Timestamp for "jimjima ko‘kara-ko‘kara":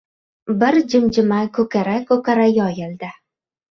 0.95-2.53